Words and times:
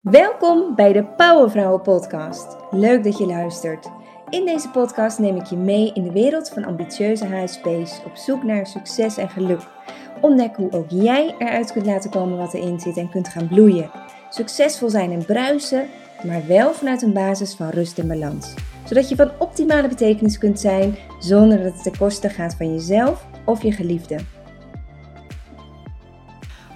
Welkom 0.00 0.74
bij 0.74 0.92
de 0.92 1.04
Powervrouwen 1.04 1.82
Podcast. 1.82 2.56
Leuk 2.70 3.04
dat 3.04 3.18
je 3.18 3.26
luistert. 3.26 3.90
In 4.30 4.44
deze 4.44 4.70
podcast 4.70 5.18
neem 5.18 5.36
ik 5.36 5.44
je 5.44 5.56
mee 5.56 5.92
in 5.92 6.02
de 6.02 6.12
wereld 6.12 6.48
van 6.48 6.64
ambitieuze 6.64 7.26
HSP's 7.26 8.00
op 8.04 8.16
zoek 8.16 8.42
naar 8.42 8.66
succes 8.66 9.16
en 9.16 9.28
geluk. 9.28 9.60
Ontdek 10.20 10.56
hoe 10.56 10.72
ook 10.72 10.90
jij 10.90 11.34
eruit 11.38 11.72
kunt 11.72 11.86
laten 11.86 12.10
komen 12.10 12.38
wat 12.38 12.54
erin 12.54 12.80
zit 12.80 12.96
en 12.96 13.10
kunt 13.10 13.28
gaan 13.28 13.48
bloeien. 13.48 13.90
Succesvol 14.30 14.90
zijn 14.90 15.12
en 15.12 15.24
bruisen, 15.24 15.88
maar 16.26 16.46
wel 16.46 16.74
vanuit 16.74 17.02
een 17.02 17.12
basis 17.12 17.54
van 17.54 17.68
rust 17.68 17.98
en 17.98 18.08
balans. 18.08 18.54
Zodat 18.84 19.08
je 19.08 19.16
van 19.16 19.30
optimale 19.38 19.88
betekenis 19.88 20.38
kunt 20.38 20.60
zijn 20.60 20.96
zonder 21.18 21.62
dat 21.62 21.72
het 21.72 21.82
ten 21.82 21.98
koste 21.98 22.28
gaat 22.28 22.54
van 22.54 22.72
jezelf 22.72 23.26
of 23.44 23.62
je 23.62 23.72
geliefde. 23.72 24.18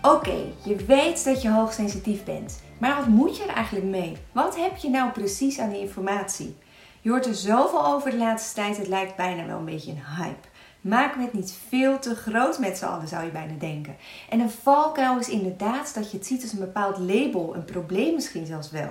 Oké, 0.02 0.36
je 0.64 0.76
weet 0.86 1.24
dat 1.24 1.42
je 1.42 1.50
hoogsensitief 1.50 2.24
bent. 2.24 2.63
Maar 2.78 2.96
wat 2.96 3.06
moet 3.06 3.36
je 3.36 3.42
er 3.42 3.54
eigenlijk 3.54 3.86
mee? 3.86 4.16
Wat 4.32 4.56
heb 4.56 4.76
je 4.76 4.90
nou 4.90 5.10
precies 5.10 5.58
aan 5.58 5.70
die 5.70 5.80
informatie? 5.80 6.56
Je 7.00 7.10
hoort 7.10 7.26
er 7.26 7.34
zoveel 7.34 7.86
over 7.86 8.10
de 8.10 8.16
laatste 8.16 8.54
tijd, 8.54 8.76
het 8.76 8.88
lijkt 8.88 9.16
bijna 9.16 9.46
wel 9.46 9.58
een 9.58 9.64
beetje 9.64 9.90
een 9.90 10.04
hype. 10.16 10.48
We 10.80 11.22
het 11.22 11.32
niet 11.32 11.58
veel 11.68 11.98
te 11.98 12.14
groot 12.14 12.58
met 12.58 12.78
z'n 12.78 12.84
allen, 12.84 13.08
zou 13.08 13.24
je 13.24 13.30
bijna 13.30 13.52
denken. 13.58 13.96
En 14.28 14.40
een 14.40 14.50
valkuil 14.50 15.18
is 15.18 15.28
inderdaad 15.28 15.94
dat 15.94 16.10
je 16.10 16.16
het 16.16 16.26
ziet 16.26 16.42
als 16.42 16.52
een 16.52 16.58
bepaald 16.58 16.98
label, 16.98 17.54
een 17.54 17.64
probleem 17.64 18.14
misschien 18.14 18.46
zelfs 18.46 18.70
wel. 18.70 18.90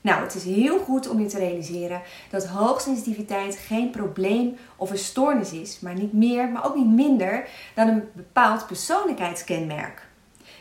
Nou, 0.00 0.22
het 0.22 0.34
is 0.34 0.44
heel 0.44 0.78
goed 0.78 1.08
om 1.08 1.20
je 1.20 1.26
te 1.26 1.38
realiseren 1.38 2.02
dat 2.30 2.46
hoogsensitiviteit 2.46 3.56
geen 3.56 3.90
probleem 3.90 4.56
of 4.76 4.90
een 4.90 4.98
stoornis 4.98 5.52
is, 5.52 5.80
maar 5.80 5.94
niet 5.94 6.12
meer, 6.12 6.48
maar 6.48 6.66
ook 6.66 6.74
niet 6.76 6.92
minder 6.92 7.48
dan 7.74 7.88
een 7.88 8.08
bepaald 8.12 8.66
persoonlijkheidskenmerk. 8.66 10.08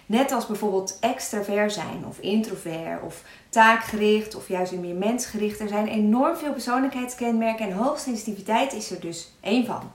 Net 0.09 0.31
als 0.31 0.45
bijvoorbeeld 0.45 0.97
extravert 0.99 1.73
zijn 1.73 2.05
of 2.07 2.19
introvert 2.19 3.03
of 3.03 3.23
taakgericht 3.49 4.35
of 4.35 4.47
juist 4.47 4.71
meer 4.71 4.95
mensgericht. 4.95 5.59
Er 5.59 5.67
zijn 5.67 5.87
enorm 5.87 6.35
veel 6.35 6.51
persoonlijkheidskenmerken 6.51 7.65
en 7.65 7.75
hoogsensitiviteit 7.75 8.73
is 8.73 8.91
er 8.91 8.99
dus 8.99 9.31
één 9.41 9.65
van. 9.65 9.91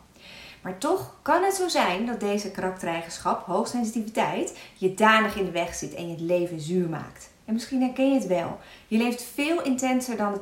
Maar 0.63 0.79
toch 0.79 1.15
kan 1.23 1.43
het 1.43 1.55
zo 1.55 1.69
zijn 1.69 2.07
dat 2.07 2.21
deze 2.21 2.51
karaktereigenschap, 2.51 3.47
hoogsensitiviteit, 3.47 4.59
je 4.75 4.95
danig 4.95 5.37
in 5.37 5.45
de 5.45 5.51
weg 5.51 5.75
zit 5.75 5.95
en 5.95 6.07
je 6.07 6.13
het 6.13 6.21
leven 6.21 6.61
zuur 6.61 6.89
maakt. 6.89 7.31
En 7.45 7.53
misschien 7.53 7.83
herken 7.83 8.09
je 8.09 8.15
het 8.15 8.27
wel. 8.27 8.59
Je 8.89 8.99
leeft 8.99 9.23
veel 9.35 9.63
intenser 9.63 10.17
dan 10.17 10.33
de 10.33 10.41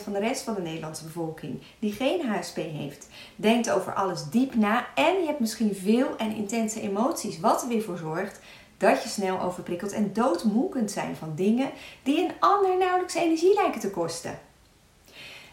80% 0.00 0.02
van 0.02 0.12
de 0.12 0.18
rest 0.18 0.42
van 0.42 0.54
de 0.54 0.60
Nederlandse 0.62 1.04
bevolking, 1.04 1.62
die 1.78 1.92
geen 1.92 2.26
HSP 2.26 2.56
heeft. 2.56 3.08
Denkt 3.36 3.70
over 3.70 3.94
alles 3.94 4.30
diep 4.30 4.54
na 4.54 4.86
en 4.94 5.20
je 5.20 5.26
hebt 5.26 5.40
misschien 5.40 5.74
veel 5.74 6.16
en 6.16 6.34
intense 6.34 6.80
emoties, 6.80 7.40
wat 7.40 7.62
er 7.62 7.68
weer 7.68 7.82
voor 7.82 7.98
zorgt 7.98 8.40
dat 8.78 9.02
je 9.02 9.08
snel 9.08 9.40
overprikkeld 9.40 9.92
en 9.92 10.12
doodmoe 10.12 10.68
kunt 10.68 10.90
zijn 10.90 11.16
van 11.16 11.32
dingen 11.34 11.70
die 12.02 12.24
een 12.24 12.32
ander 12.38 12.78
nauwelijks 12.78 13.14
energie 13.14 13.54
lijken 13.54 13.80
te 13.80 13.90
kosten. 13.90 14.38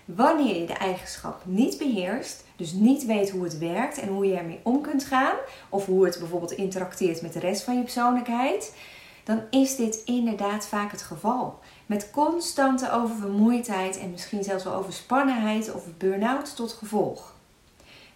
Wanneer 0.05 0.59
je 0.59 0.65
de 0.65 0.73
eigenschap 0.73 1.41
niet 1.45 1.77
beheerst, 1.77 2.43
dus 2.55 2.71
niet 2.71 3.05
weet 3.05 3.29
hoe 3.29 3.43
het 3.43 3.57
werkt 3.57 3.99
en 3.99 4.07
hoe 4.07 4.25
je 4.25 4.35
ermee 4.35 4.59
om 4.63 4.81
kunt 4.81 5.05
gaan, 5.05 5.35
of 5.69 5.85
hoe 5.85 6.05
het 6.05 6.19
bijvoorbeeld 6.19 6.51
interacteert 6.51 7.21
met 7.21 7.33
de 7.33 7.39
rest 7.39 7.63
van 7.63 7.75
je 7.75 7.81
persoonlijkheid, 7.83 8.75
dan 9.23 9.41
is 9.49 9.75
dit 9.75 10.01
inderdaad 10.05 10.67
vaak 10.67 10.91
het 10.91 11.01
geval. 11.01 11.59
Met 11.85 12.11
constante 12.11 12.91
oververmoeidheid 12.91 13.99
en 13.99 14.11
misschien 14.11 14.43
zelfs 14.43 14.63
wel 14.63 14.73
overspannenheid 14.73 15.73
of 15.73 15.83
burn-out 15.97 16.55
tot 16.55 16.73
gevolg. 16.73 17.33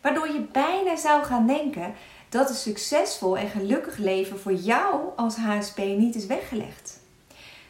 Waardoor 0.01 0.27
je 0.27 0.45
bijna 0.51 0.95
zou 0.95 1.23
gaan 1.23 1.47
denken 1.47 1.93
dat 2.29 2.49
een 2.49 2.55
succesvol 2.55 3.37
en 3.37 3.49
gelukkig 3.49 3.97
leven 3.97 4.39
voor 4.39 4.53
jou 4.53 5.01
als 5.15 5.35
HSP 5.35 5.77
niet 5.77 6.15
is 6.15 6.25
weggelegd. 6.25 6.99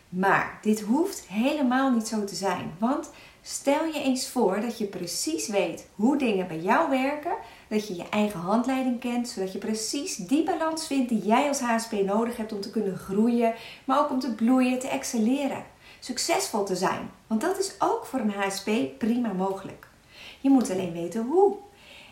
Maar 0.09 0.59
dit 0.61 0.81
hoeft 0.81 1.27
helemaal 1.27 1.91
niet 1.91 2.07
zo 2.07 2.23
te 2.23 2.35
zijn. 2.35 2.75
Want 2.77 3.09
stel 3.41 3.85
je 3.85 4.01
eens 4.03 4.27
voor 4.27 4.61
dat 4.61 4.77
je 4.77 4.85
precies 4.85 5.47
weet 5.47 5.87
hoe 5.95 6.17
dingen 6.17 6.47
bij 6.47 6.59
jou 6.59 6.89
werken, 6.89 7.35
dat 7.67 7.87
je 7.87 7.95
je 7.95 8.09
eigen 8.09 8.39
handleiding 8.39 8.99
kent, 8.99 9.29
zodat 9.29 9.51
je 9.51 9.57
precies 9.57 10.15
die 10.15 10.43
balans 10.43 10.87
vindt 10.87 11.09
die 11.09 11.25
jij 11.25 11.47
als 11.47 11.59
HSP 11.59 11.91
nodig 11.91 12.37
hebt 12.37 12.53
om 12.53 12.61
te 12.61 12.71
kunnen 12.71 12.97
groeien, 12.97 13.53
maar 13.85 13.99
ook 13.99 14.09
om 14.09 14.19
te 14.19 14.35
bloeien, 14.35 14.79
te 14.79 14.87
excelleren, 14.87 15.63
succesvol 15.99 16.63
te 16.63 16.75
zijn. 16.75 17.11
Want 17.27 17.41
dat 17.41 17.59
is 17.59 17.73
ook 17.79 18.05
voor 18.05 18.19
een 18.19 18.33
HSP 18.33 18.69
prima 18.97 19.33
mogelijk. 19.33 19.87
Je 20.41 20.49
moet 20.49 20.71
alleen 20.71 20.93
weten 20.93 21.25
hoe. 21.25 21.55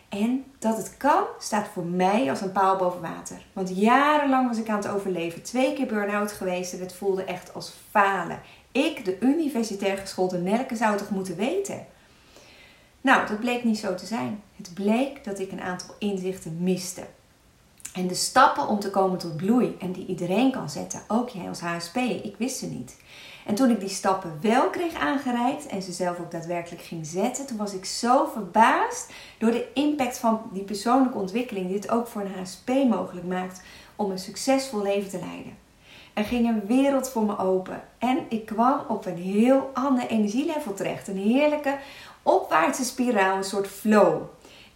En 0.08 0.44
dat 0.58 0.76
het 0.76 0.96
kan, 0.96 1.24
staat 1.38 1.68
voor 1.72 1.84
mij 1.84 2.30
als 2.30 2.40
een 2.40 2.52
paal 2.52 2.76
boven 2.76 3.00
water. 3.00 3.46
Want 3.52 3.76
jarenlang 3.78 4.48
was 4.48 4.58
ik 4.58 4.68
aan 4.68 4.76
het 4.76 4.88
overleven. 4.88 5.42
Twee 5.42 5.74
keer 5.74 5.86
burn-out 5.86 6.32
geweest 6.32 6.72
en 6.72 6.80
het 6.80 6.94
voelde 6.94 7.24
echt 7.24 7.54
als 7.54 7.72
falen. 7.90 8.40
Ik, 8.72 9.04
de 9.04 9.16
universitair 9.20 9.96
geschoolde 9.96 10.38
Nelke, 10.38 10.76
zou 10.76 10.96
toch 10.96 11.10
moeten 11.10 11.36
weten? 11.36 11.86
Nou, 13.00 13.26
dat 13.26 13.40
bleek 13.40 13.64
niet 13.64 13.78
zo 13.78 13.94
te 13.94 14.06
zijn. 14.06 14.42
Het 14.56 14.74
bleek 14.74 15.24
dat 15.24 15.38
ik 15.38 15.52
een 15.52 15.60
aantal 15.60 15.94
inzichten 15.98 16.56
miste. 16.62 17.02
En 17.98 18.06
de 18.06 18.14
stappen 18.14 18.68
om 18.68 18.80
te 18.80 18.90
komen 18.90 19.18
tot 19.18 19.36
bloei 19.36 19.76
en 19.78 19.92
die 19.92 20.06
iedereen 20.06 20.50
kan 20.50 20.70
zetten, 20.70 21.02
ook 21.08 21.28
jij 21.28 21.48
als 21.48 21.60
HSP, 21.60 21.96
ik 21.96 22.34
wist 22.38 22.58
ze 22.58 22.66
niet. 22.66 22.96
En 23.46 23.54
toen 23.54 23.70
ik 23.70 23.80
die 23.80 23.88
stappen 23.88 24.38
wel 24.40 24.70
kreeg 24.70 24.94
aangereikt 24.94 25.66
en 25.66 25.82
ze 25.82 25.92
zelf 25.92 26.20
ook 26.20 26.30
daadwerkelijk 26.30 26.82
ging 26.82 27.06
zetten, 27.06 27.46
toen 27.46 27.56
was 27.56 27.74
ik 27.74 27.84
zo 27.84 28.26
verbaasd 28.32 29.12
door 29.38 29.50
de 29.50 29.66
impact 29.74 30.18
van 30.18 30.42
die 30.52 30.62
persoonlijke 30.62 31.18
ontwikkeling 31.18 31.66
die 31.66 31.76
het 31.76 31.90
ook 31.90 32.06
voor 32.06 32.20
een 32.20 32.38
HSP 32.38 32.68
mogelijk 32.68 33.26
maakt 33.26 33.62
om 33.96 34.10
een 34.10 34.18
succesvol 34.18 34.82
leven 34.82 35.10
te 35.10 35.18
leiden. 35.18 35.56
Er 36.14 36.24
ging 36.24 36.48
een 36.48 36.66
wereld 36.66 37.08
voor 37.08 37.24
me 37.24 37.38
open 37.38 37.82
en 37.98 38.18
ik 38.28 38.46
kwam 38.46 38.80
op 38.88 39.06
een 39.06 39.18
heel 39.18 39.70
ander 39.74 40.06
energielevel 40.06 40.74
terecht. 40.74 41.08
Een 41.08 41.16
heerlijke 41.16 41.76
opwaartse 42.22 42.84
spiraal, 42.84 43.36
een 43.36 43.44
soort 43.44 43.68
flow. 43.68 44.22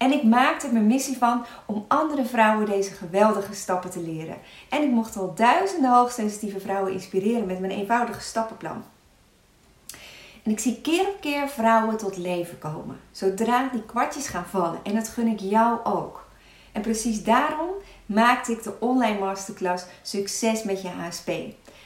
En 0.03 0.13
ik 0.13 0.23
maakte 0.23 0.73
mijn 0.73 0.87
missie 0.87 1.17
van 1.17 1.45
om 1.67 1.85
andere 1.89 2.25
vrouwen 2.25 2.67
deze 2.67 2.91
geweldige 2.91 3.55
stappen 3.55 3.91
te 3.91 4.01
leren. 4.01 4.37
En 4.69 4.83
ik 4.83 4.91
mocht 4.91 5.17
al 5.17 5.35
duizenden 5.35 5.93
hoogsensitieve 5.93 6.61
vrouwen 6.61 6.93
inspireren 6.93 7.47
met 7.47 7.61
mijn 7.61 7.73
eenvoudige 7.73 8.21
stappenplan. 8.21 8.85
En 10.43 10.51
ik 10.51 10.59
zie 10.59 10.81
keer 10.81 11.09
op 11.09 11.21
keer 11.21 11.49
vrouwen 11.49 11.97
tot 11.97 12.17
leven 12.17 12.59
komen. 12.59 13.01
Zodra 13.11 13.69
die 13.73 13.85
kwartjes 13.85 14.29
gaan 14.29 14.47
vallen. 14.47 14.79
En 14.83 14.95
dat 14.95 15.09
gun 15.09 15.27
ik 15.27 15.41
jou 15.41 15.85
ook. 15.85 16.27
En 16.73 16.83
precies 16.83 17.25
daarom 17.25 17.71
maakte 18.07 18.53
ik 18.53 18.63
de 18.63 18.75
online 18.81 19.19
masterclass 19.19 19.85
Succes 20.03 20.63
met 20.63 20.83
je 20.83 20.89
HSP 20.89 21.31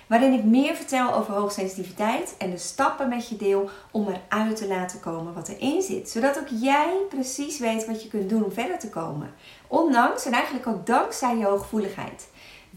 waarin 0.06 0.32
ik 0.32 0.44
meer 0.44 0.74
vertel 0.74 1.14
over 1.14 1.34
hoogsensitiviteit 1.34 2.34
en 2.38 2.50
de 2.50 2.58
stappen 2.58 3.08
met 3.08 3.28
je 3.28 3.36
deel 3.36 3.70
om 3.90 4.08
eruit 4.08 4.56
te 4.56 4.66
laten 4.66 5.00
komen 5.00 5.34
wat 5.34 5.48
erin 5.48 5.82
zit. 5.82 6.10
Zodat 6.10 6.38
ook 6.38 6.48
jij 6.60 6.96
precies 7.08 7.58
weet 7.58 7.86
wat 7.86 8.02
je 8.02 8.08
kunt 8.08 8.28
doen 8.28 8.44
om 8.44 8.52
verder 8.52 8.78
te 8.78 8.88
komen. 8.88 9.34
Ondanks 9.66 10.24
en 10.24 10.32
eigenlijk 10.32 10.66
ook 10.66 10.86
dankzij 10.86 11.36
je 11.36 11.44
hooggevoeligheid. 11.44 12.28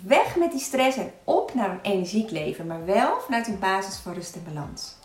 Weg 0.03 0.35
met 0.35 0.51
die 0.51 0.59
stress 0.59 0.97
en 0.97 1.11
op 1.23 1.53
naar 1.53 1.69
een 1.69 1.91
energiek 1.91 2.29
leven, 2.29 2.67
maar 2.67 2.85
wel 2.85 3.19
vanuit 3.19 3.47
een 3.47 3.59
basis 3.59 3.95
van 3.95 4.13
rust 4.13 4.35
en 4.35 4.43
balans. 4.53 4.95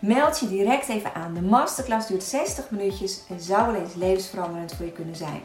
Meld 0.00 0.40
je 0.40 0.48
direct 0.48 0.88
even 0.88 1.14
aan. 1.14 1.34
De 1.34 1.42
masterclass 1.42 2.06
duurt 2.06 2.22
60 2.22 2.70
minuutjes 2.70 3.22
en 3.28 3.40
zou 3.40 3.72
wel 3.72 3.80
eens 3.80 3.94
levensveranderend 3.94 4.74
voor 4.74 4.84
je 4.84 4.92
kunnen 4.92 5.16
zijn. 5.16 5.42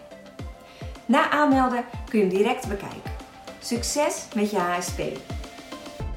Na 1.13 1.29
aanmelden 1.29 1.83
kun 2.09 2.19
je 2.19 2.25
hem 2.25 2.35
direct 2.35 2.67
bekijken. 2.67 3.11
Succes 3.59 4.27
met 4.35 4.51
je 4.51 4.57
HSP! 4.57 5.01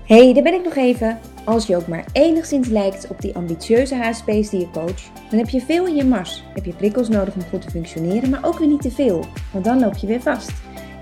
Hey, 0.04 0.34
daar 0.34 0.42
ben 0.42 0.54
ik 0.54 0.64
nog 0.64 0.74
even. 0.74 1.20
Als 1.44 1.66
je 1.66 1.76
ook 1.76 1.86
maar 1.86 2.04
enigszins 2.12 2.68
lijkt 2.68 3.08
op 3.08 3.20
die 3.20 3.36
ambitieuze 3.36 3.94
HSP's 3.94 4.50
die 4.50 4.60
je 4.60 4.70
coach, 4.70 5.02
dan 5.30 5.38
heb 5.38 5.48
je 5.48 5.60
veel 5.60 5.86
in 5.86 5.94
je 5.94 6.04
mars. 6.04 6.44
Heb 6.54 6.64
je 6.64 6.72
prikkels 6.72 7.08
nodig 7.08 7.34
om 7.34 7.42
goed 7.50 7.62
te 7.62 7.70
functioneren, 7.70 8.30
maar 8.30 8.44
ook 8.44 8.58
weer 8.58 8.68
niet 8.68 8.82
te 8.82 8.90
veel, 8.90 9.24
want 9.52 9.64
dan 9.64 9.80
loop 9.80 9.96
je 9.96 10.06
weer 10.06 10.20
vast. 10.20 10.52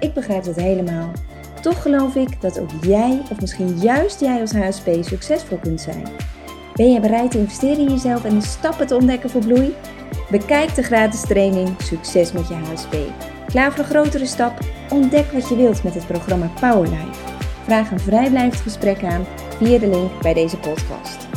Ik 0.01 0.15
begrijp 0.15 0.45
dat 0.45 0.57
helemaal. 0.57 1.13
Toch 1.63 1.83
geloof 1.83 2.15
ik 2.15 2.41
dat 2.41 2.61
ook 2.61 2.71
jij, 2.81 3.23
of 3.31 3.41
misschien 3.41 3.79
juist 3.79 4.21
jij 4.21 4.41
als 4.41 4.53
HSP, 4.53 4.89
succesvol 5.01 5.59
kunt 5.59 5.81
zijn. 5.81 6.09
Ben 6.75 6.93
je 6.93 7.01
bereid 7.01 7.31
te 7.31 7.39
investeren 7.39 7.79
in 7.79 7.91
jezelf 7.91 8.25
en 8.25 8.39
de 8.39 8.45
stappen 8.45 8.87
te 8.87 8.97
ontdekken 8.97 9.31
voor 9.31 9.45
bloei? 9.45 9.75
Bekijk 10.31 10.75
de 10.75 10.83
gratis 10.83 11.21
training 11.21 11.69
Succes 11.79 12.33
met 12.33 12.49
je 12.49 12.55
HSP. 12.55 12.97
Klaar 13.55 13.73
voor 13.73 13.85
een 13.85 13.91
grotere 13.91 14.27
stap? 14.27 14.59
Ontdek 14.91 15.33
wat 15.33 15.49
je 15.49 15.57
wilt 15.57 15.83
met 15.83 15.95
het 15.95 16.07
programma 16.07 16.51
Power 16.61 16.89
Life. 16.89 17.37
Vraag 17.65 17.91
een 17.91 18.01
vrijblijvend 18.01 18.61
gesprek 18.63 19.03
aan 19.03 19.27
via 19.59 19.79
de 19.79 19.89
link 19.89 20.23
bij 20.23 20.35
deze 20.35 20.57
podcast. 20.57 21.34